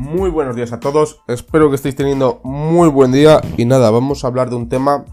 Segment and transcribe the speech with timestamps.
[0.00, 3.42] Muy buenos días a todos, espero que estéis teniendo muy buen día.
[3.58, 5.04] Y nada, vamos a hablar de un tema,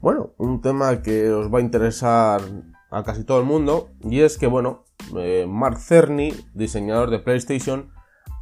[0.00, 2.40] bueno, un tema que os va a interesar
[2.92, 3.88] a casi todo el mundo.
[4.00, 4.84] Y es que, bueno,
[5.16, 7.90] eh, Mark Cerny, diseñador de PlayStation,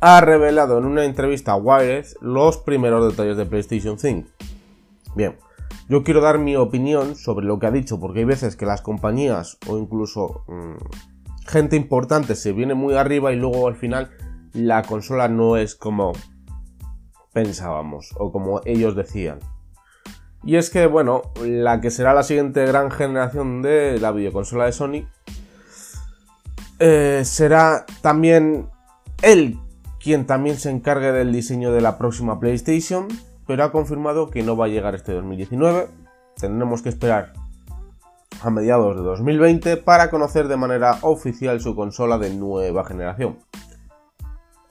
[0.02, 4.28] ha revelado en una entrevista a Wired los primeros detalles de PlayStation 5.
[5.16, 5.38] Bien,
[5.88, 8.82] yo quiero dar mi opinión sobre lo que ha dicho porque hay veces que las
[8.82, 10.44] compañías o incluso...
[10.46, 10.76] Mmm,
[11.46, 14.10] gente importante se viene muy arriba y luego al final
[14.52, 16.12] la consola no es como
[17.32, 19.38] pensábamos o como ellos decían.
[20.44, 24.72] Y es que, bueno, la que será la siguiente gran generación de la videoconsola de
[24.72, 25.06] Sony
[26.78, 28.68] eh, será también
[29.22, 29.58] él
[30.00, 33.06] quien también se encargue del diseño de la próxima PlayStation,
[33.46, 35.86] pero ha confirmado que no va a llegar este 2019.
[36.36, 37.34] Tendremos que esperar
[38.42, 43.38] a mediados de 2020 para conocer de manera oficial su consola de nueva generación.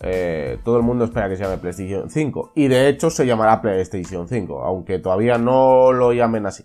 [0.04, 3.62] Eh, todo el mundo espera que se llame PlayStation 5 y de hecho se llamará
[3.62, 6.64] PlayStation 5, aunque todavía no lo llamen así.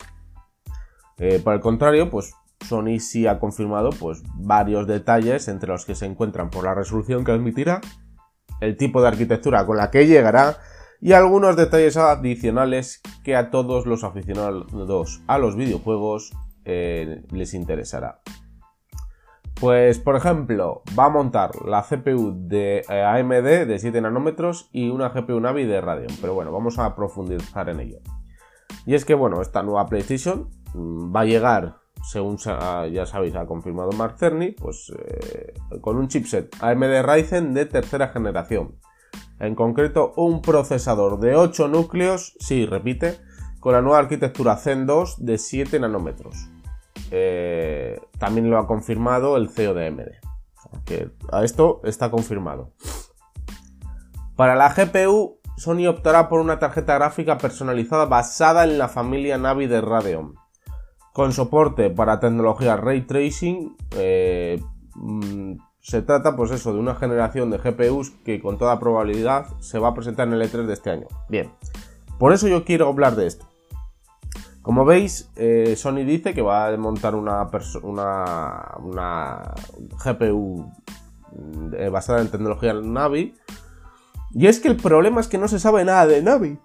[1.18, 2.32] Eh, por el contrario, pues
[2.66, 7.24] Sony sí ha confirmado pues, varios detalles entre los que se encuentran por la resolución
[7.24, 7.80] que admitirá,
[8.60, 10.56] el tipo de arquitectura con la que llegará
[11.00, 16.32] y algunos detalles adicionales que a todos los aficionados a los videojuegos
[16.64, 18.20] eh, les interesará.
[19.60, 24.90] Pues, por ejemplo, va a montar la CPU de eh, AMD de 7 nanómetros y
[24.90, 26.12] una GPU Navi de Radeon.
[26.20, 27.98] Pero bueno, vamos a profundizar en ello.
[28.84, 33.46] Y es que, bueno, esta nueva PlayStation mm, va a llegar, según ya sabéis, ha
[33.46, 38.76] confirmado Mark Cerny, pues eh, con un chipset AMD Ryzen de tercera generación.
[39.40, 43.16] En concreto, un procesador de 8 núcleos, sí, repite,
[43.60, 46.50] con la nueva arquitectura Zen 2 de 7 nanómetros.
[47.10, 50.00] Eh, también lo ha confirmado el CEO de AMD.
[50.84, 52.72] que a esto está confirmado.
[54.34, 59.66] Para la GPU, Sony optará por una tarjeta gráfica personalizada basada en la familia Navi
[59.66, 60.34] de Radeon,
[61.12, 63.74] con soporte para tecnología Ray Tracing.
[63.92, 64.62] Eh,
[64.94, 69.78] mm, se trata, pues eso, de una generación de GPUs que con toda probabilidad se
[69.78, 71.06] va a presentar en el E3 de este año.
[71.28, 71.52] Bien,
[72.18, 73.46] por eso yo quiero hablar de esto.
[74.66, 77.48] Como veis, eh, Sony dice que va a montar una,
[77.84, 79.54] una,
[80.04, 80.72] GPU
[81.30, 83.36] mm, basada en tecnología Navi.
[84.32, 86.58] Y es que el problema es que no se sabe nada de Navi.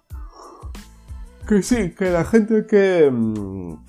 [1.47, 3.85] Que sí, que la gente que, mm,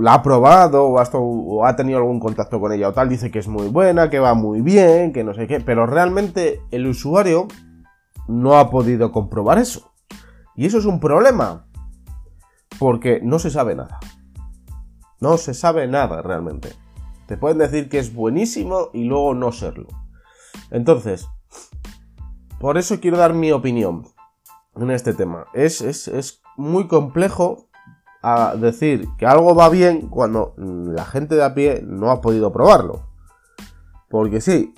[0.00, 3.48] la ha probado o ha tenido algún contacto con ella o tal dice que es
[3.48, 5.58] muy buena, que va muy bien, que no sé qué.
[5.58, 7.48] Pero realmente el usuario
[8.28, 9.90] no ha podido comprobar eso.
[10.54, 11.64] Y eso es un problema
[12.82, 14.00] porque no se sabe nada.
[15.20, 16.72] No se sabe nada realmente.
[17.28, 19.86] Te pueden decir que es buenísimo y luego no serlo.
[20.72, 21.28] Entonces,
[22.58, 24.02] por eso quiero dar mi opinión
[24.74, 25.46] en este tema.
[25.54, 27.68] Es, es muy complejo
[28.56, 33.06] decir que algo va bien cuando la gente de a pie no ha podido probarlo.
[34.10, 34.74] Porque sí,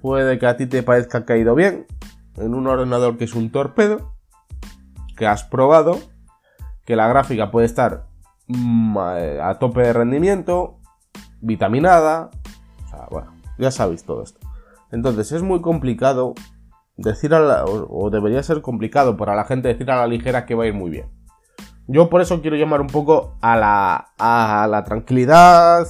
[0.00, 1.88] puede que a ti te parezca que ha ido bien
[2.36, 4.14] en un ordenador que es un torpedo,
[5.16, 6.13] que has probado
[6.84, 8.06] que la gráfica puede estar
[8.48, 10.78] mm, a tope de rendimiento,
[11.40, 12.30] vitaminada,
[12.86, 14.40] o sea, bueno, ya sabéis todo esto.
[14.90, 16.34] Entonces es muy complicado
[16.96, 20.54] decir a la, o, debería ser complicado para la gente decir a la ligera que
[20.54, 21.06] va a ir muy bien.
[21.86, 25.86] Yo por eso quiero llamar un poco a la, a la tranquilidad,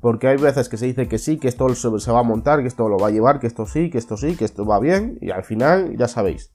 [0.00, 2.60] porque hay veces que se dice que sí, que esto se, se va a montar,
[2.60, 4.78] que esto lo va a llevar, que esto sí, que esto sí, que esto va
[4.78, 6.52] bien, y al final ya sabéis.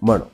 [0.00, 0.26] Bueno,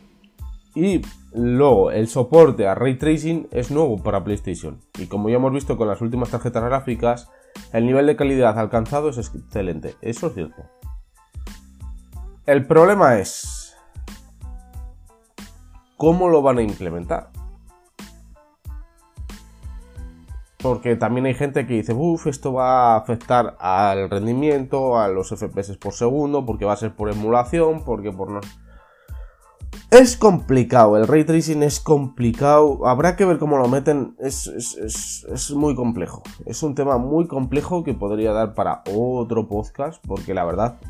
[0.74, 1.02] y
[1.32, 4.80] luego el soporte a ray tracing es nuevo para PlayStation.
[4.98, 7.30] Y como ya hemos visto con las últimas tarjetas gráficas,
[7.72, 9.94] el nivel de calidad alcanzado es excelente.
[10.00, 10.62] Eso es cierto.
[12.46, 13.74] El problema es
[15.96, 17.30] cómo lo van a implementar.
[20.60, 25.28] Porque también hay gente que dice, uff, esto va a afectar al rendimiento, a los
[25.28, 28.40] FPS por segundo, porque va a ser por emulación, porque por no...
[29.94, 35.76] Es complicado, el ray tracing es complicado, habrá que ver cómo lo meten, es, muy
[35.76, 36.24] complejo.
[36.46, 40.80] Es un tema muy complejo que podría dar para otro podcast, porque la verdad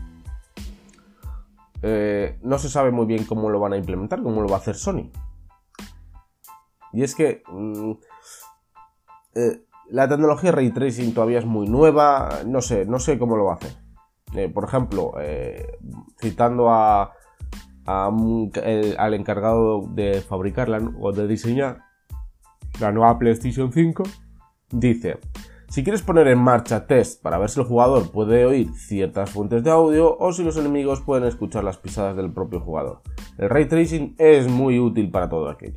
[1.83, 4.61] eh, no se sabe muy bien cómo lo van a implementar, cómo lo va a
[4.61, 5.11] hacer Sony.
[6.95, 7.93] Y es que mm,
[9.35, 13.45] eh, la tecnología ray tracing todavía es muy nueva, no sé, no sé cómo lo
[13.45, 13.77] va a hacer.
[14.35, 15.13] Eh, por ejemplo,
[16.19, 17.13] citando a
[17.87, 21.83] al encargado de fabricarla o de diseñar
[22.81, 24.03] la nueva PlayStation 5,
[24.71, 25.19] dice,
[25.69, 29.63] Si quieres poner en marcha test para ver si el jugador puede oír ciertas fuentes
[29.63, 33.03] de audio o si los enemigos pueden escuchar las pisadas del propio jugador.
[33.39, 35.77] El ray tracing es muy útil para todo aquello.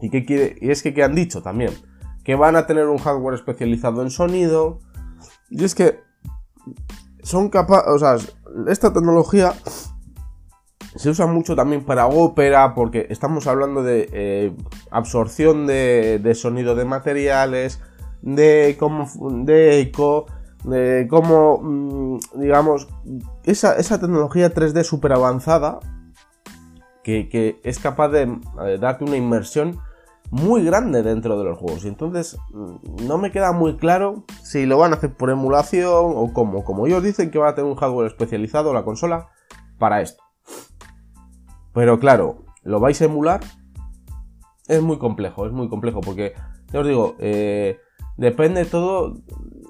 [0.00, 0.56] ¿Y, qué quiere?
[0.60, 1.70] y es que, ¿qué han dicho también?
[2.24, 4.80] Que van a tener un hardware especializado en sonido.
[5.50, 6.00] Y es que
[7.22, 8.16] son capaces, o sea,
[8.68, 9.52] esta tecnología
[10.94, 14.56] se usa mucho también para ópera porque estamos hablando de eh,
[14.90, 17.80] absorción de, sonido de materiales,
[18.20, 18.76] de
[19.44, 20.26] de eco,
[20.64, 22.88] de cómo, mm, digamos,
[23.44, 25.80] esa, tecnología 3D súper avanzada
[27.02, 29.78] que, es capaz de eh, darte una inmersión
[30.30, 31.84] muy grande dentro de los juegos.
[31.84, 36.12] Y entonces mm, no me queda muy claro si lo van a hacer por emulación
[36.16, 36.64] o cómo.
[36.64, 39.28] Como ellos dicen que va a tener un hardware especializado la consola
[39.78, 40.22] para esto.
[41.72, 43.40] Pero claro, ¿lo vais a emular?
[44.68, 46.34] Es muy complejo, es muy complejo porque,
[46.72, 47.78] ya os digo, eh,
[48.16, 49.14] depende todo.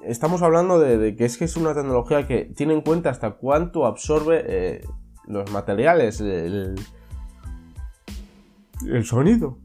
[0.03, 3.85] Estamos hablando de, que es que es una tecnología que tiene en cuenta hasta cuánto
[3.85, 4.81] absorbe eh,
[5.27, 6.75] los materiales, el,
[8.87, 9.57] el sonido.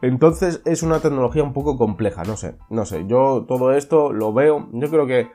[0.00, 4.32] Entonces es una tecnología un poco compleja, no sé, no sé, yo todo esto lo
[4.32, 5.28] veo, yo creo que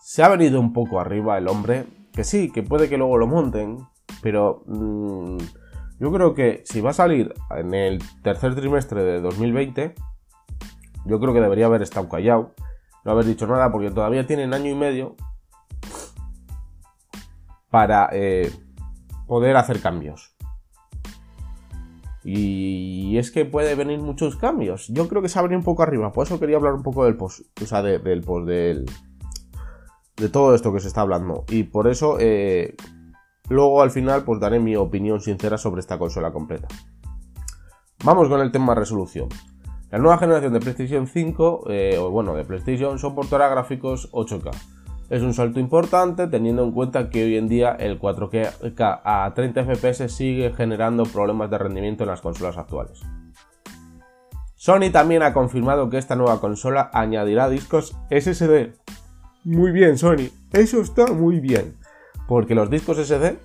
[0.00, 3.26] se ha venido un poco arriba el hombre, que sí, que puede que luego lo
[3.26, 3.78] monten,
[4.22, 5.38] pero mm,
[5.98, 9.94] yo creo que si va a salir en el tercer trimestre de 2020,
[11.04, 12.54] yo creo que debería haber estado callado,
[13.04, 15.16] no haber dicho nada, porque todavía tienen año y medio
[17.70, 18.50] para eh,
[19.26, 20.34] poder hacer cambios.
[22.22, 24.88] Y es que puede venir muchos cambios.
[24.88, 26.12] Yo creo que se venido un poco arriba.
[26.12, 27.40] Por eso quería hablar un poco del post.
[27.62, 28.84] O sea, del post del.
[30.16, 31.44] De todo esto que se está hablando.
[31.48, 32.18] Y por eso.
[32.20, 32.74] Eh,
[33.50, 36.68] luego al final, pues daré mi opinión sincera sobre esta consola completa.
[38.04, 39.28] Vamos con el tema resolución.
[39.90, 44.50] La nueva generación de PlayStation 5, eh, o bueno, de PlayStation, soportará gráficos 8K
[45.10, 49.64] es un salto importante teniendo en cuenta que hoy en día el 4K a 30
[49.64, 53.02] FPS sigue generando problemas de rendimiento en las consolas actuales.
[54.54, 58.74] Sony también ha confirmado que esta nueva consola añadirá discos SSD.
[59.42, 61.76] Muy bien, Sony, eso está muy bien.
[62.30, 63.38] Porque los discos SSD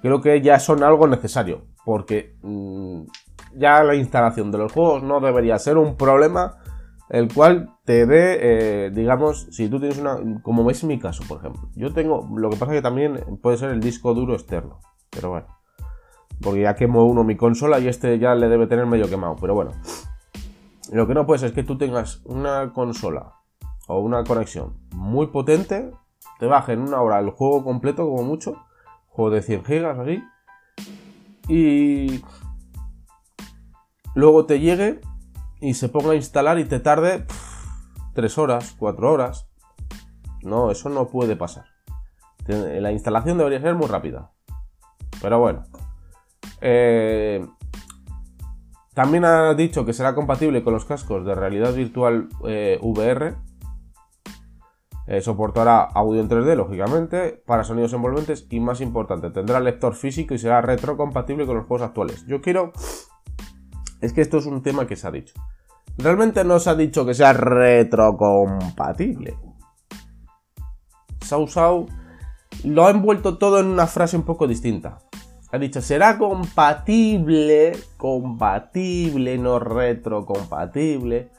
[0.00, 1.66] creo que ya son algo necesario.
[1.84, 3.02] Porque mm,
[3.58, 6.56] ya la instalación de los juegos no debería ser un problema
[7.10, 8.38] el cual te dé,
[8.86, 12.26] eh, digamos, si tú tienes una, como veis en mi caso, por ejemplo, yo tengo,
[12.34, 14.80] lo que pasa que también puede ser el disco duro externo,
[15.10, 15.46] pero bueno,
[16.42, 19.54] porque ya quemo uno mi consola y este ya le debe tener medio quemado, pero
[19.54, 19.72] bueno,
[20.92, 23.34] lo que no puede ser es que tú tengas una consola
[23.86, 25.90] o una conexión muy potente,
[26.38, 28.56] te baje en una hora el juego completo como mucho,
[29.08, 30.22] juego de 100 gigas así,
[31.48, 32.22] y
[34.14, 35.00] luego te llegue
[35.60, 37.26] y se ponga a instalar y te tarde
[38.14, 39.48] 3 horas, 4 horas.
[40.42, 41.64] No, eso no puede pasar.
[42.46, 44.30] La instalación debería ser muy rápida.
[45.20, 45.64] Pero bueno.
[46.60, 47.46] Eh,
[48.94, 53.36] también ha dicho que será compatible con los cascos de realidad virtual eh, VR.
[55.10, 60.34] Eh, soportará audio en 3D, lógicamente, para sonidos envolventes y más importante, tendrá lector físico
[60.34, 62.26] y será retrocompatible con los juegos actuales.
[62.26, 62.72] Yo quiero
[64.02, 65.32] es que esto es un tema que se ha dicho.
[65.96, 69.38] Realmente no se ha dicho que sea retrocompatible.
[71.24, 71.86] Sau Sau
[72.64, 74.98] lo ha envuelto todo en una frase un poco distinta.
[75.50, 81.30] Ha dicho, será compatible, compatible, no retrocompatible,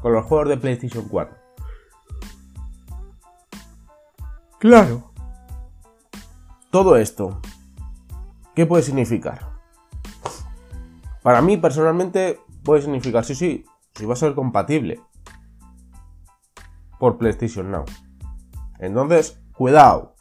[0.00, 1.43] con los juegos de PlayStation 4.
[4.64, 5.12] Claro.
[6.70, 7.42] Todo esto,
[8.54, 9.40] ¿qué puede significar?
[11.22, 15.02] Para mí, personalmente, puede significar, sí, sí, si va a ser compatible
[16.98, 17.84] por PlayStation Now.
[18.78, 20.14] Entonces, cuidado,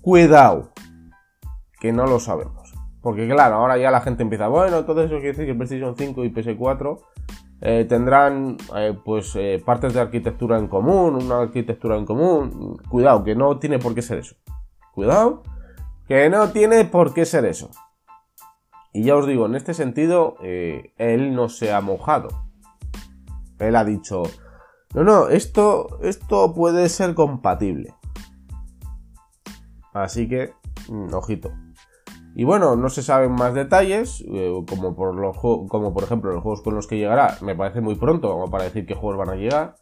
[0.00, 0.72] cuidado,
[1.78, 2.74] que no lo sabemos.
[3.00, 6.24] Porque claro, ahora ya la gente empieza, bueno, entonces eso quiere decir que PlayStation 5
[6.24, 7.00] y PS4
[7.64, 12.76] eh, tendrán eh, pues eh, partes de arquitectura en común, una arquitectura en común.
[12.88, 14.34] Cuidado, que no tiene por qué ser eso.
[14.92, 15.44] Cuidado,
[16.08, 17.70] que no tiene por qué ser eso.
[18.92, 22.28] Y ya os digo, en este sentido, él no se ha mojado.
[23.60, 24.24] Él ha dicho,
[24.92, 27.94] no, no, esto, esto puede ser compatible.
[29.94, 30.52] Así que,
[30.88, 31.52] mm, ojito.
[32.34, 36.42] Y bueno, no se saben más detalles, eh, como, por los, como por ejemplo los
[36.42, 39.38] juegos con los que llegará, me parece muy pronto para decir qué juegos van a
[39.38, 39.76] llegar.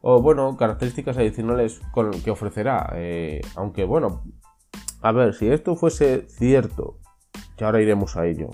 [0.00, 2.92] O bueno, características adicionales con, que ofrecerá.
[2.94, 4.22] Eh, aunque bueno,
[5.00, 6.98] a ver, si esto fuese cierto
[7.56, 8.50] que ahora iremos a ello.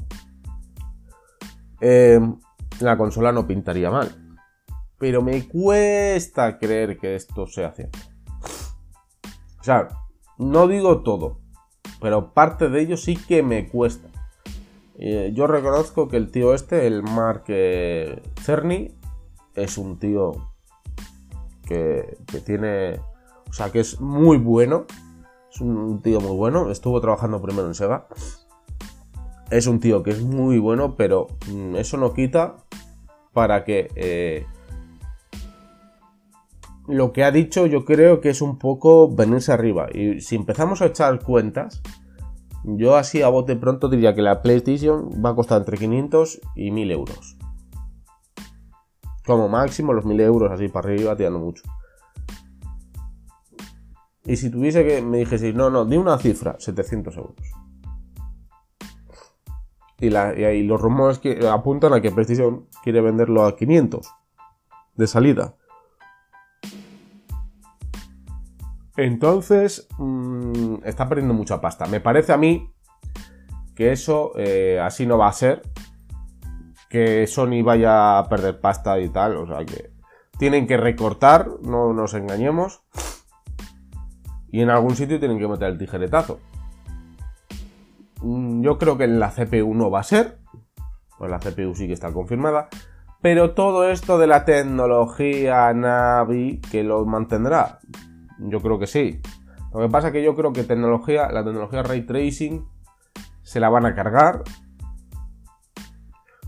[1.80, 2.38] Em,
[2.80, 4.14] la consola no pintaría mal.
[4.98, 7.98] pero me cuesta creer que esto sea cierto.
[9.60, 9.88] O sea,
[10.38, 11.39] no digo todo,
[12.00, 14.08] pero parte de ello sí que me cuesta.
[14.98, 18.94] Eh, yo reconozco que el tío este, el Mark eh, Cerny,
[19.54, 20.50] es un tío
[21.66, 23.00] que, tiene.
[23.48, 24.86] O sea, que es muy bueno.
[25.52, 26.70] Es un tío muy bueno.
[26.70, 28.06] Estuvo trabajando primero en Sega.
[29.50, 32.56] Es un tío que es muy bueno, pero mm, eso no quita
[33.32, 34.46] para que eh,
[36.90, 39.88] lo que ha dicho yo creo que es un poco venirse arriba.
[39.92, 41.82] Y si empezamos a echar cuentas,
[42.64, 46.70] yo así a bote pronto diría que la PlayStation va a costar entre 500 y
[46.70, 47.38] 1000 euros.
[49.24, 51.62] Como máximo los 1000 euros así para arriba tirando mucho.
[54.24, 57.36] Y si tuviese que me dijese, no, no, di una cifra, 700 euros.
[59.98, 64.06] Y, y los rumores que apuntan a que PlayStation quiere venderlo a 500
[64.96, 65.56] de salida.
[69.00, 71.86] Entonces, mm, está perdiendo mucha pasta.
[71.86, 72.70] Me parece a mí
[73.74, 75.62] que eso eh, así no va a ser.
[76.90, 79.38] Que Sony vaya a perder pasta y tal.
[79.38, 79.90] O sea que
[80.38, 82.82] tienen que recortar, no nos engañemos.
[84.52, 86.38] Y en algún sitio tienen que meter el tijeretazo.
[88.20, 90.40] Mm, yo creo que en la CPU no va a ser.
[91.16, 92.68] Pues la CPU sí que está confirmada.
[93.22, 97.78] Pero todo esto de la tecnología Navi que lo mantendrá.
[98.40, 99.20] Yo creo que sí.
[99.72, 102.64] Lo que pasa es que yo creo que tecnología, la tecnología ray tracing
[103.42, 104.42] se la van a cargar.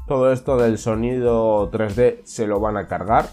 [0.06, 3.28] Todo esto del sonido 3D se lo van a cargar.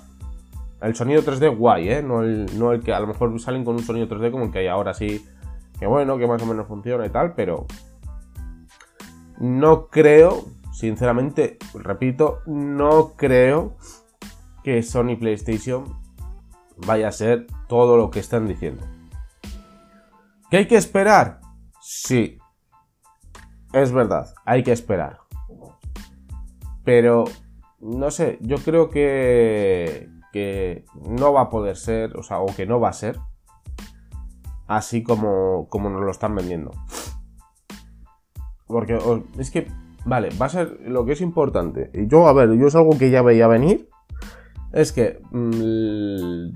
[0.82, 2.04] El sonido 3D guay, ¿eh?
[2.04, 4.52] No el, no el que a lo mejor salen con un sonido 3D como el
[4.52, 5.26] que hay ahora sí.
[5.80, 7.66] Que bueno, que más o menos funciona y tal, pero...
[9.40, 13.78] No creo, sinceramente, repito, no creo
[14.64, 15.99] que Sony PlayStation
[16.86, 18.84] vaya a ser todo lo que están diciendo.
[20.50, 21.42] ¿Que hay que esperar?
[21.82, 22.38] Sí.
[23.74, 25.20] Es verdad, hay que esperar.
[26.84, 27.26] Pero,
[27.80, 32.66] no sé, yo creo que, que no va a poder ser, o sea, o que
[32.66, 33.20] no va a ser
[34.70, 36.72] así como, como nos lo están vendiendo.
[38.68, 38.98] Porque
[39.38, 39.68] es que,
[40.06, 41.90] vale, va a ser lo que es importante.
[41.94, 43.90] Y yo, a ver, yo es algo que ya veía venir.
[44.72, 46.54] Es que mm,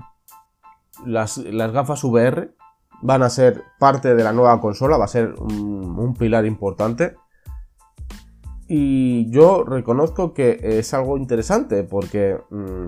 [1.04, 1.38] las,
[1.72, 2.54] gafas VR
[3.02, 7.16] van a ser parte de la nueva consola, va a ser un, pilar importante.
[8.68, 12.86] Y yo reconozco que es algo interesante porque mm,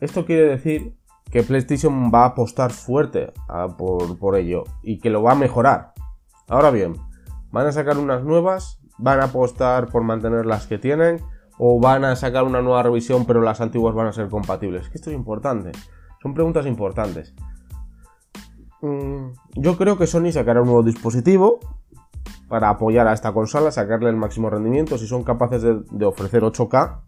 [0.00, 0.96] esto quiere decir
[1.30, 3.32] que PlayStation va a apostar fuerte
[3.78, 5.92] por, por, ello y que lo va a mejorar.
[6.48, 6.94] Ahora bien,
[7.52, 11.22] van a sacar unas nuevas, van a apostar por mantener las que tienen
[11.58, 14.90] o van a sacar una nueva revisión pero las antiguas van a ser compatibles.
[14.94, 15.72] Esto es importante.
[16.22, 17.34] Son preguntas importantes.
[18.82, 21.60] Mm, yo creo que Sony sacará un nuevo dispositivo
[22.48, 24.98] para apoyar a esta consola, sacarle el máximo rendimiento.
[24.98, 27.00] Si son capaces de, ofrecer 8K,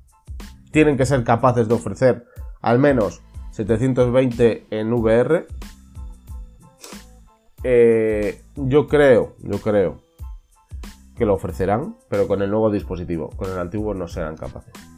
[0.71, 2.25] tienen que ser capaces de ofrecer
[2.61, 5.47] al menos 720 en VR.
[7.64, 9.99] Eh, yo creo, yo creo
[11.16, 13.28] que lo ofrecerán, pero con el nuevo dispositivo.
[13.37, 14.91] Con el antiguo no serán capaces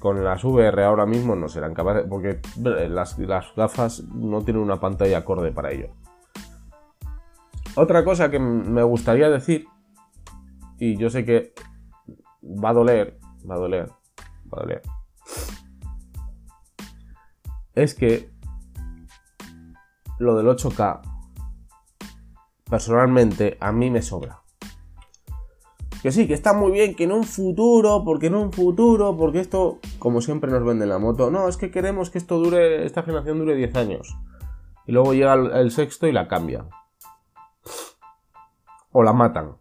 [0.00, 3.16] con las VR ahora mismo no serán capaces, porque las,
[3.54, 5.90] gafas no tienen una pantalla acorde para ello.
[7.76, 9.66] Otra cosa que me gustaría decir,
[10.78, 11.52] y yo sé que
[12.42, 13.90] va a doler, va a doler,
[14.52, 14.82] va a doler,
[17.74, 18.30] es que
[20.18, 21.00] lo del 8K,
[22.68, 24.40] personalmente, a mí me sobra.
[26.02, 29.40] Que sí, que está muy bien, que en un futuro, porque en un futuro, porque
[29.40, 33.02] esto, como siempre nos venden la moto, no, es que queremos que esto dure, esta
[33.02, 34.16] generación dure 10 años.
[34.86, 36.66] Y luego llega el, sexto y la cambia.
[38.92, 39.56] O la matan.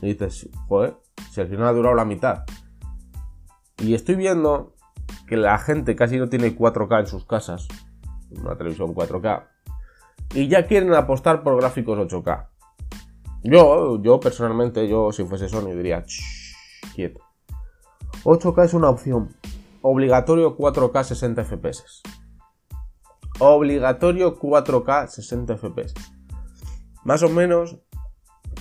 [0.00, 0.96] Y dices, joder,
[1.30, 2.44] si al final ha durado la mitad.
[3.78, 4.74] Y estoy viendo
[5.26, 7.66] que la gente casi no tiene 4K en sus casas.
[8.30, 9.44] Una televisión 4K.
[10.34, 12.49] Y ya quieren apostar por gráficos 8K.
[13.42, 16.04] Yo, yo personalmente, yo si fuese Sony diría,
[16.94, 17.20] quieto.
[18.24, 19.34] 8K es una opción.
[19.82, 22.02] Obligatorio 4K 60 FPS.
[23.38, 25.94] Obligatorio 4K 60 FPS.
[27.04, 27.78] Más o menos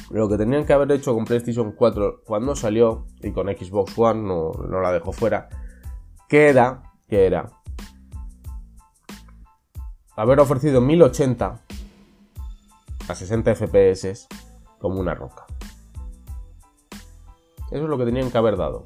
[0.09, 4.21] lo que tenían que haber hecho con PlayStation 4 cuando salió y con Xbox One
[4.21, 5.49] no, no la dejó fuera.
[6.29, 7.51] Que era, que era
[10.15, 11.61] haber ofrecido 1080
[13.07, 14.27] a 60 FPS
[14.79, 15.45] como una roca.
[17.71, 18.85] Eso es lo que tenían que haber dado.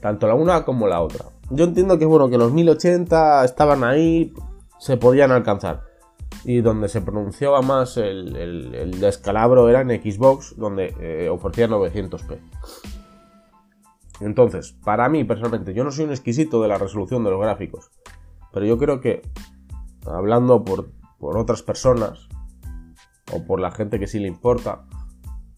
[0.00, 1.26] Tanto la una como la otra.
[1.50, 4.34] Yo entiendo que bueno, que los 1080 estaban ahí,
[4.78, 5.84] se podían alcanzar.
[6.44, 12.38] Y donde se pronunciaba más el, descalabro era en Xbox, donde eh, ofrecía 900p.
[14.20, 17.90] Entonces, para mí personalmente, yo no soy un exquisito de la resolución de los gráficos,
[18.52, 19.22] pero yo creo que,
[20.06, 22.28] hablando por, por otras personas,
[23.32, 24.86] o por la gente que sí le importa,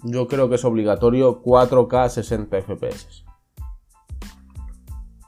[0.02, 3.24] yo creo que es obligatorio 4K 60 FPS.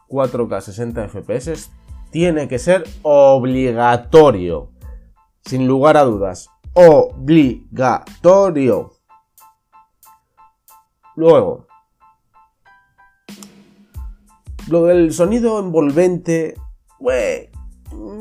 [0.09, 1.70] 4K 60 FPS
[2.11, 4.70] tiene que ser obligatorio.
[5.44, 6.50] Sin lugar a dudas.
[6.75, 7.73] Obligatorio.
[11.16, 11.66] Luego.
[14.68, 16.54] Lo del sonido envolvente.
[17.00, 18.20] Mm,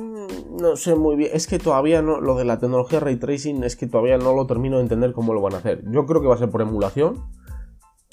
[0.59, 1.31] no sé muy bien.
[1.33, 2.21] Es que todavía no.
[2.21, 5.33] Lo de la tecnología ray tracing es que todavía no lo termino de entender cómo
[5.33, 5.83] lo van a hacer.
[5.91, 7.25] Yo creo que va a ser por emulación.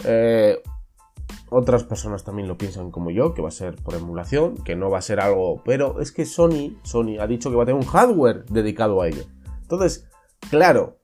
[0.05, 0.61] Eh,
[1.51, 4.91] otras personas también lo piensan como yo, que va a ser por emulación, que no
[4.91, 5.63] va a ser algo.
[5.65, 9.09] Pero es que Sony, Sony ha dicho que va a tener un hardware dedicado a
[9.09, 9.23] ello.
[9.63, 10.09] Entonces,
[10.51, 10.99] claro.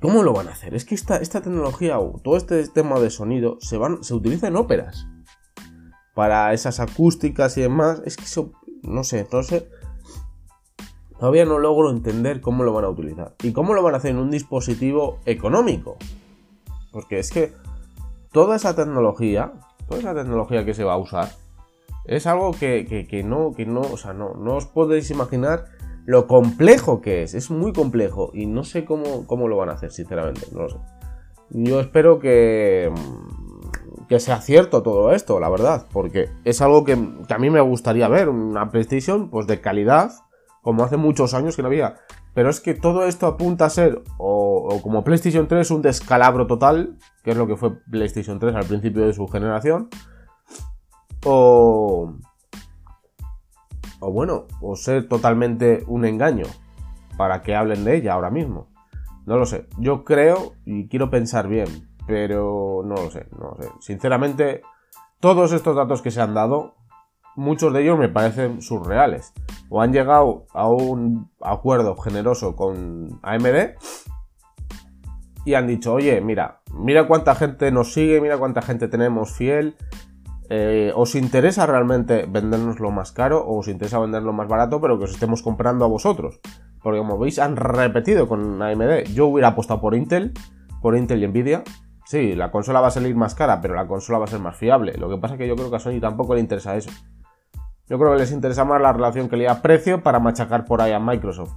[0.00, 0.74] ¿Cómo lo van a hacer?
[0.74, 4.46] Es que esta, esta tecnología o todo este tema de sonido se, van, se utiliza
[4.46, 5.08] en óperas.
[6.18, 8.02] Para esas acústicas y demás.
[8.04, 8.50] Es que eso.
[8.82, 9.68] No sé, sé.
[11.16, 13.36] Todavía no logro entender cómo lo van a utilizar.
[13.40, 15.96] Y cómo lo van a hacer en un dispositivo económico.
[16.90, 17.52] Porque es que
[18.32, 19.52] toda esa tecnología,
[19.86, 21.28] toda esa tecnología que se va a usar,
[22.04, 25.66] es algo que, no, que no, o sea, no, no os podéis imaginar
[26.04, 27.34] lo complejo que es.
[27.34, 30.70] Es muy complejo y no sé cómo, cómo lo van a hacer, sinceramente, no lo
[30.70, 30.78] sé.
[31.50, 32.92] Yo espero que,
[34.08, 38.08] que sea cierto todo esto, la verdad, porque es algo que, a mí me gustaría
[38.08, 40.12] ver, una PlayStation pues de calidad,
[40.62, 41.96] como hace muchos años que no había.
[42.34, 46.96] Pero es que todo esto apunta a ser, o, como PlayStation 3, un descalabro total,
[47.22, 49.88] que es lo que fue PlayStation 3 al principio de su generación,
[51.24, 52.14] o,
[54.00, 56.46] o bueno, o ser totalmente un engaño
[57.18, 58.68] para que hablen de ella ahora mismo.
[59.26, 59.66] No lo sé.
[59.76, 61.66] Yo creo y quiero pensar bien,
[62.08, 63.70] pero no lo sé, no lo sé.
[63.80, 64.62] Sinceramente,
[65.20, 66.74] todos estos datos que se han dado
[67.36, 69.32] muchos de ellos me parecen surreales.
[69.68, 73.76] O han llegado a un acuerdo generoso con AMD
[75.44, 79.76] y han dicho, oye, mira, mira cuánta gente nos sigue, mira cuánta gente tenemos fiel.
[80.50, 84.98] Eh, ¿Os interesa realmente vendernos lo más caro o os interesa venderlo más barato, pero
[84.98, 86.40] que os estemos comprando a vosotros?
[86.82, 89.12] Porque como veis, han repetido con AMD.
[89.12, 90.32] Yo hubiera apostado por Intel,
[90.80, 91.64] por Intel y Nvidia.
[92.08, 94.56] Sí, la consola va a salir más cara, pero la consola va a ser más
[94.56, 94.94] fiable.
[94.96, 96.88] Lo que pasa es que yo creo que a Sony tampoco le interesa eso.
[97.86, 101.52] Yo creo que les interesa más la relación calidad-precio para machacar por ahí a Microsoft.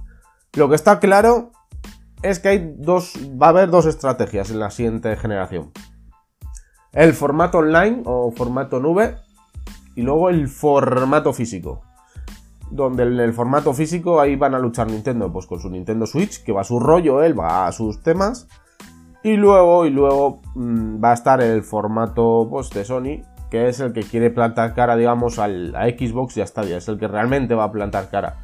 [0.52, 1.52] Lo que está claro
[2.20, 5.72] es que hay dos, va a haber dos estrategias en la siguiente generación.
[6.92, 9.16] El formato online o formato nube
[9.96, 11.80] y luego el formato físico.
[12.70, 16.44] Donde en el formato físico ahí van a luchar Nintendo, pues con su Nintendo Switch,
[16.44, 18.48] que va a su rollo, él va a sus temas.
[19.24, 23.78] Y luego, y luego mm, va a estar el formato pues, de Sony, que es
[23.80, 27.06] el que quiere plantar cara, digamos, al, a Xbox y a Stadia, es el que
[27.06, 28.40] realmente va a plantar cara.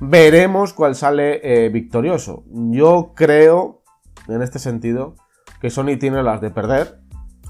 [0.00, 2.44] Veremos cuál sale eh, victorioso.
[2.50, 3.82] Yo creo,
[4.28, 5.14] en este sentido,
[5.60, 7.00] que Sony tiene las de perder,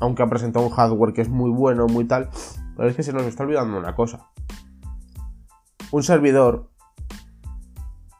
[0.00, 2.30] aunque ha presentado un hardware que es muy bueno, muy tal,
[2.76, 4.30] pero es que se nos está olvidando una cosa.
[5.92, 6.70] Un servidor,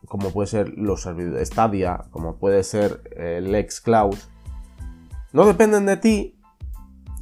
[0.07, 4.17] como puede ser los servidores Stadia, como puede ser el Xcloud,
[5.35, 6.41] no dependen de ti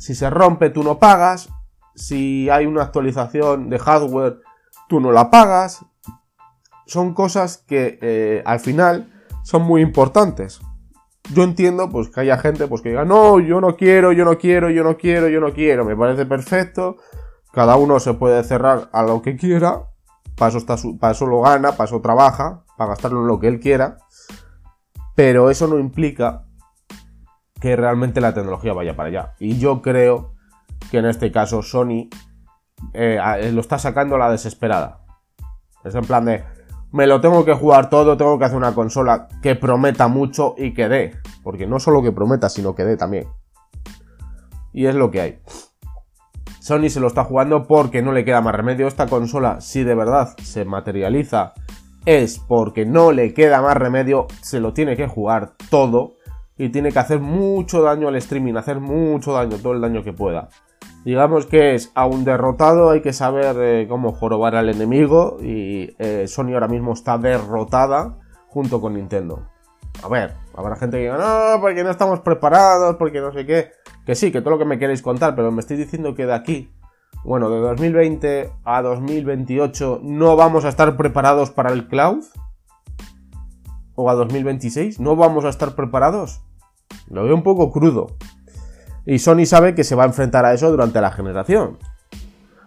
[0.03, 1.49] si se rompe, tú no pagas.
[1.95, 4.41] Si hay una actualización de hardware,
[4.89, 5.87] tú no la pagas.
[6.87, 9.11] Son cosas que eh, al final
[9.45, 10.61] son muy importantes.
[11.33, 14.37] Yo entiendo pues que haya gente pues que diga, no, yo no quiero, yo no
[14.37, 15.85] quiero, yo no quiero, yo no quiero.
[15.85, 16.97] Me parece perfecto.
[17.51, 19.89] Cada uno se puede cerrar a lo que quiera.
[20.37, 23.59] Para está para eso lo gana, para eso trabaja, para gastarlo en lo que él
[23.59, 23.97] quiera.
[25.15, 26.45] Pero eso no implica
[27.63, 29.35] que realmente la tecnología vaya para allá.
[29.39, 30.35] Y yo creo
[30.91, 32.09] que en este caso Sony
[32.93, 35.05] eh, lo está sacando a la desesperada.
[35.85, 36.43] Es en plan de,
[36.91, 40.75] me lo tengo que jugar todo, tengo que hacer una consola que prometa mucho y
[40.75, 41.17] que dé.
[41.45, 43.29] Porque no solo que prometa, sino que dé también.
[44.73, 45.39] Y es lo que hay.
[46.59, 48.89] Sony se lo está jugando porque no le queda más remedio.
[48.89, 51.55] Esta consola, si de verdad se materializa,
[52.07, 56.17] es porque no le queda más remedio, se lo tiene que jugar todo
[56.63, 60.13] y tiene que hacer mucho daño al streaming, hacer mucho daño, todo el daño que
[60.13, 60.49] pueda.
[61.05, 65.97] Digamos que es a un derrotado, hay que saber eh, cómo jorobar al enemigo y
[65.99, 69.49] eh, Sony ahora mismo está derrotada junto con Nintendo.
[70.05, 73.71] A ver, habrá gente que diga, no, porque no estamos preparados, porque no sé qué.
[74.07, 76.35] Que sí, que todo lo que me queréis contar, pero me estoy diciendo que de
[76.35, 76.73] aquí,
[77.25, 82.23] bueno, de 2020 a 2028 no vamos a estar preparados para el cloud.
[83.97, 86.41] O a 2026, no vamos a estar preparados.
[87.09, 88.17] Lo veo un poco crudo.
[89.05, 91.79] Y Sony sabe que se va a enfrentar a eso durante la generación.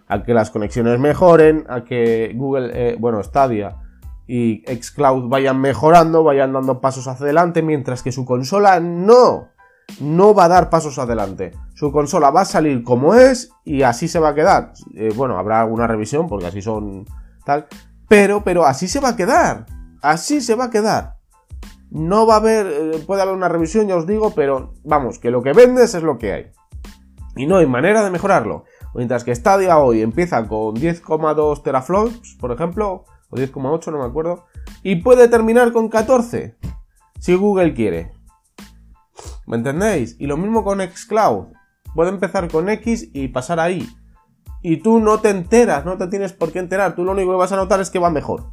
[0.07, 3.77] A que las conexiones mejoren, a que Google, eh, bueno, Stadia
[4.27, 9.49] y Xcloud vayan mejorando, vayan dando pasos hacia adelante, mientras que su consola no,
[9.99, 11.51] no va a dar pasos adelante.
[11.73, 14.73] Su consola va a salir como es y así se va a quedar.
[14.95, 17.05] Eh, bueno, habrá alguna revisión porque así son
[17.45, 17.67] tal,
[18.07, 19.65] pero, pero así se va a quedar.
[20.01, 21.14] Así se va a quedar.
[21.95, 25.31] No va a haber, eh, puede haber una revisión, ya os digo, pero vamos, que
[25.31, 26.51] lo que vendes es lo que hay.
[27.37, 28.65] Y no hay manera de mejorarlo.
[28.93, 34.43] Mientras que Stadia hoy empieza con 10,2 teraflops, por ejemplo, o 10,8, no me acuerdo,
[34.83, 36.57] y puede terminar con 14,
[37.21, 38.11] si Google quiere.
[39.47, 40.17] ¿Me entendéis?
[40.19, 41.45] Y lo mismo con Xcloud.
[41.93, 43.87] Puede empezar con X y pasar ahí.
[44.61, 46.93] Y tú no te enteras, no te tienes por qué enterar.
[46.93, 48.51] Tú lo único que vas a notar es que va mejor.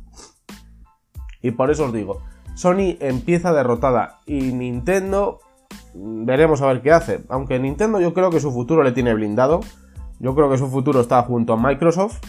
[1.42, 2.22] Y por eso os digo,
[2.54, 5.40] Sony empieza derrotada y Nintendo
[5.94, 7.20] mm, veremos a ver qué hace.
[7.28, 9.60] Aunque Nintendo yo creo que su futuro le tiene blindado.
[10.18, 12.20] Yo creo que su futuro está junto a Microsoft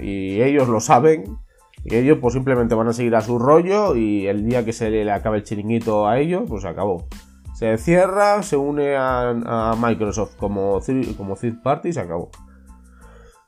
[0.00, 1.38] y ellos lo saben.
[1.84, 4.90] Y ellos pues simplemente van a seguir a su rollo y el día que se
[4.90, 7.06] le acabe el chiringuito a ellos, pues acabó.
[7.54, 10.80] Se cierra, se une a, Microsoft como,
[11.16, 12.30] como third party y se acabó.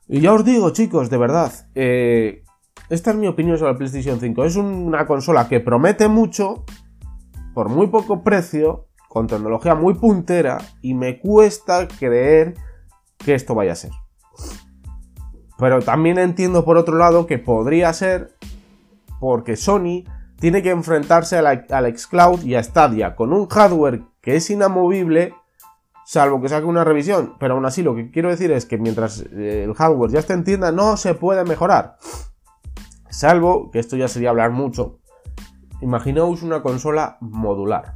[0.08, 2.42] Y ya os digo, chicos, de verdad, eh,
[2.90, 4.44] esta es mi opinión sobre la PlayStation 5.
[4.44, 6.64] Es una consola que promete mucho,
[7.54, 12.54] por muy poco precio, con tecnología muy puntera, y me cuesta creer
[13.16, 13.92] que esto vaya a ser.
[15.56, 18.34] Pero también entiendo por otro lado que podría ser
[19.20, 20.04] porque Sony
[20.40, 25.34] tiene que enfrentarse al Xcloud y a Stadia con un hardware que es inamovible,
[26.06, 27.34] salvo que saque una revisión.
[27.38, 30.32] Pero aún así, lo que quiero decir es que mientras eh, el hardware ya esté
[30.32, 31.98] en tienda, no se puede mejorar.
[33.10, 35.00] Salvo, que esto ya sería hablar mucho,
[35.82, 37.94] imaginaos una consola modular,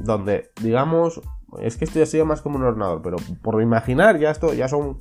[0.00, 1.20] donde, digamos,
[1.60, 4.68] es que esto ya sería más como un ordenador, pero por imaginar ya esto ya
[4.68, 4.98] son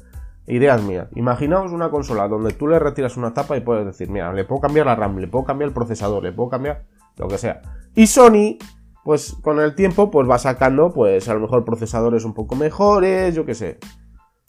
[0.47, 1.09] ideas mías.
[1.15, 4.61] Imaginaos una consola donde tú le retiras una tapa y puedes decir, mira, le puedo
[4.61, 6.85] cambiar la RAM, le puedo cambiar el procesador, le puedo cambiar
[7.17, 7.61] lo que sea.
[7.95, 8.57] Y Sony,
[9.03, 13.35] pues con el tiempo, pues va sacando, pues a lo mejor procesadores un poco mejores,
[13.35, 13.77] yo qué sé,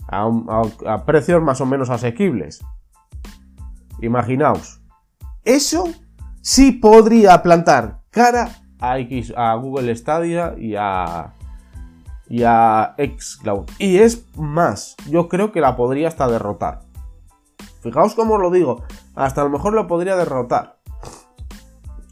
[0.06, 2.64] a precios más o menos asequibles.
[4.00, 4.77] Imaginaos.
[5.44, 5.88] Eso
[6.42, 11.34] sí podría plantar cara a, X, a Google Stadia y a,
[12.28, 13.66] y a Xcloud.
[13.78, 16.80] Y es más, yo creo que la podría hasta derrotar.
[17.82, 18.82] Fijaos cómo lo digo,
[19.14, 20.78] hasta a lo mejor lo podría derrotar.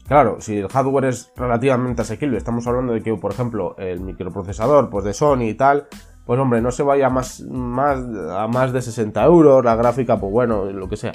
[0.07, 4.89] Claro, si el hardware es relativamente asequible, estamos hablando de que, por ejemplo, el microprocesador
[4.89, 5.87] pues de Sony y tal,
[6.25, 7.99] pues hombre, no se vaya más, más,
[8.31, 11.11] a más de 60 euros, la gráfica, pues bueno, lo que sea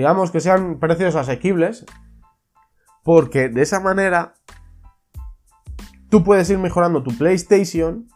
[0.00, 1.84] digamos que sean precios asequibles,
[3.04, 4.32] porque de esa manera
[6.08, 8.08] tú puedes ir mejorando tu PlayStation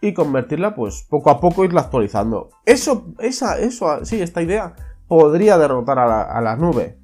[0.00, 2.50] y convertirla, pues poco a poco irla actualizando.
[2.66, 4.74] Eso, esa, eso, sí, esta idea
[5.06, 6.98] podría derrotar a la, a la nube,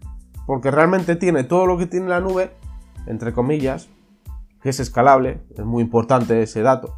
[0.45, 2.51] porque realmente tiene todo lo que tiene la nube,
[3.07, 3.89] entre comillas,
[4.61, 6.97] que es escalable, es muy importante ese dato.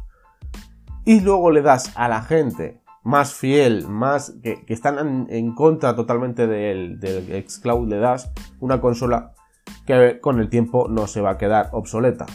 [1.05, 6.47] Y luego le das a la gente más fiel, más que, están en, contra totalmente
[6.47, 9.33] del, del xCloud, le das una consola
[9.85, 12.25] que con el tiempo no se va a quedar obsoleta.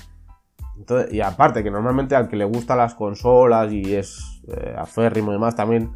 [1.10, 5.34] y aparte que normalmente al que le gustan las consolas y es eh, aférrimo y
[5.34, 5.92] demás, también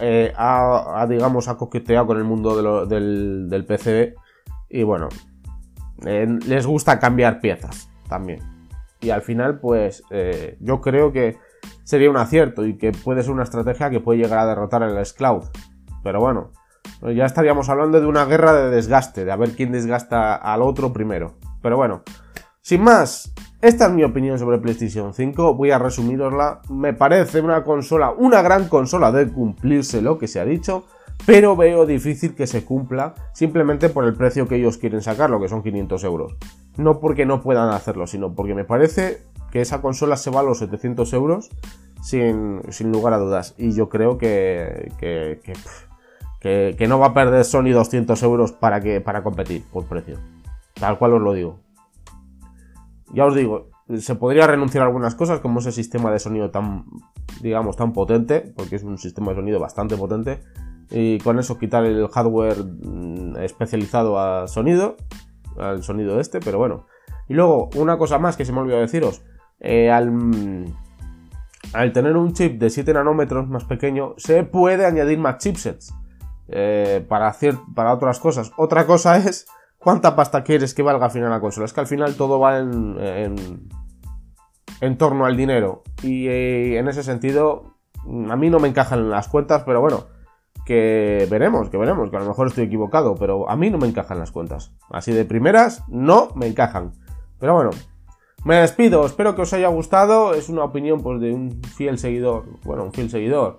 [0.00, 4.14] eh, ha, digamos, ha coqueteado con el mundo del, del PC
[4.68, 5.08] y bueno,
[6.04, 8.40] eh, les gusta cambiar piezas también.
[9.00, 10.02] Y al final, pues
[10.58, 11.38] yo creo que
[11.84, 14.96] sería un acierto y que puede ser una estrategia que puede llegar a derrotar el
[15.16, 15.44] Cloud.
[16.02, 16.52] Pero bueno,
[17.14, 20.92] ya estaríamos hablando de una guerra de desgaste, de a ver quién desgasta al otro
[20.92, 21.36] primero.
[21.62, 22.02] Pero bueno,
[22.60, 25.54] sin más, esta es mi opinión sobre PlayStation 5.
[25.54, 26.60] Voy a resumirosla.
[26.68, 30.84] Me parece una consola, una gran consola de cumplirse lo que se ha dicho,
[31.26, 35.40] pero veo difícil que se cumpla simplemente por el precio que ellos quieren sacar, lo
[35.40, 36.36] que son 500 euros.
[36.76, 40.42] No porque no puedan hacerlo, sino porque me parece que esa consola se va a
[40.42, 41.50] los 700 euros
[42.02, 43.54] sin, lugar a dudas.
[43.58, 44.92] Y yo creo que,
[46.40, 50.18] que, no va a perder Sony 200 euros para, que, para competir por precio.
[50.74, 51.58] Tal cual os lo digo.
[53.12, 56.84] Ya os digo, se podría renunciar a algunas cosas como ese sistema de sonido tan,
[57.40, 60.42] digamos, tan potente, porque es un sistema de sonido bastante potente,
[60.90, 64.96] y con eso quitar el hardware mm, especializado a sonido,
[65.58, 66.86] al sonido este, pero bueno.
[67.28, 69.22] Y luego, una cosa más que se me olvidó deciros,
[69.60, 70.72] eh, al,
[71.92, 75.94] tener un chip de 7 nanómetros más pequeño, se puede añadir más chipsets
[76.48, 77.34] eh, para,
[77.74, 78.52] para otras cosas.
[78.56, 79.46] Otra cosa es
[79.78, 81.66] cuánta pasta quieres que valga al final la consola.
[81.66, 82.96] Es que al final todo va en,
[84.80, 85.82] en, torno al dinero.
[86.02, 87.74] Y eh, en ese sentido,
[88.30, 90.06] a mí no me encajan las cuentas, pero bueno,
[90.64, 93.88] que veremos, que veremos, que a lo mejor estoy equivocado, pero a mí no me
[93.88, 94.72] encajan las cuentas.
[94.90, 96.92] Así de primeras, no me encajan.
[97.38, 97.70] Pero bueno,
[98.48, 100.32] me despido, espero que os haya gustado.
[100.32, 103.58] Es una opinión pues, de un fiel seguidor, bueno, un fiel seguidor,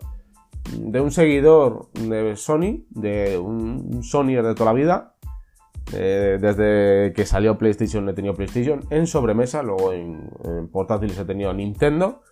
[0.75, 5.13] de un seguidor de Sony, de un Sonyer de toda la vida.
[5.93, 10.28] Eh, desde que salió PlayStation he tenido PlayStation en sobremesa, luego en,
[10.71, 12.23] portátiles he tenido Nintendo.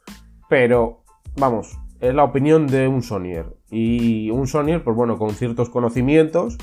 [0.50, 1.04] Pero,
[1.36, 3.56] vamos, es la opinión de un Sonyer.
[3.70, 6.58] Y un Sonyer, pues bueno, con ciertos conocimientos.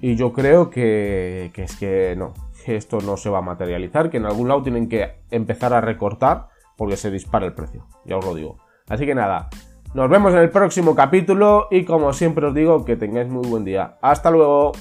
[0.00, 2.34] Y yo creo que es que no,
[2.66, 5.80] que esto no se va a materializar, que en algún lado tienen que empezar a
[5.80, 8.58] recortar porque se dispara el precio, ya os lo digo.
[8.88, 9.48] Así que nada,
[9.94, 13.64] nos vemos en el próximo capítulo y como siempre os digo, que tengáis muy buen
[13.64, 13.98] día.
[14.02, 14.72] Hasta luego.